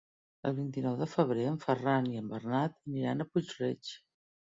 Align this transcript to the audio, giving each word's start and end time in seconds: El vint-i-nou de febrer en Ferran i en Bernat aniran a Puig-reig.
El 0.49 0.53
vint-i-nou 0.59 0.95
de 1.01 1.07
febrer 1.11 1.43
en 1.49 1.59
Ferran 1.65 2.07
i 2.13 2.21
en 2.21 2.31
Bernat 2.31 2.79
aniran 2.91 3.21
a 3.21 3.29
Puig-reig. 3.33 3.93